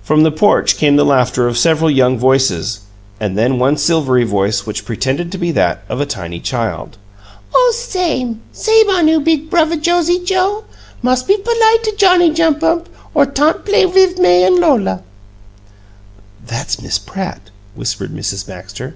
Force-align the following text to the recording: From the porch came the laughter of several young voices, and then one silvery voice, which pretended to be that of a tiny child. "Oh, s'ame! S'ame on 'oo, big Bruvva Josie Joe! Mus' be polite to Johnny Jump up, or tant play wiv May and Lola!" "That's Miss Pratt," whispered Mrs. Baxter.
From 0.00 0.22
the 0.22 0.30
porch 0.30 0.76
came 0.76 0.94
the 0.94 1.04
laughter 1.04 1.48
of 1.48 1.58
several 1.58 1.90
young 1.90 2.16
voices, 2.16 2.82
and 3.18 3.36
then 3.36 3.58
one 3.58 3.76
silvery 3.76 4.22
voice, 4.22 4.64
which 4.64 4.84
pretended 4.84 5.32
to 5.32 5.38
be 5.38 5.50
that 5.50 5.82
of 5.88 6.00
a 6.00 6.06
tiny 6.06 6.38
child. 6.38 6.98
"Oh, 7.52 7.72
s'ame! 7.74 8.38
S'ame 8.54 8.88
on 8.90 9.08
'oo, 9.08 9.18
big 9.18 9.50
Bruvva 9.50 9.76
Josie 9.82 10.22
Joe! 10.24 10.62
Mus' 11.02 11.24
be 11.24 11.36
polite 11.36 11.82
to 11.82 11.94
Johnny 11.96 12.30
Jump 12.32 12.62
up, 12.62 12.88
or 13.12 13.26
tant 13.26 13.64
play 13.64 13.84
wiv 13.84 14.20
May 14.20 14.44
and 14.44 14.54
Lola!" 14.60 15.02
"That's 16.46 16.80
Miss 16.80 17.00
Pratt," 17.00 17.50
whispered 17.74 18.14
Mrs. 18.14 18.46
Baxter. 18.46 18.94